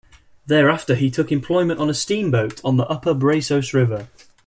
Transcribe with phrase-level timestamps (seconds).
[0.47, 4.07] Thereafter he took employment on a steamboat on the upper Brazos River.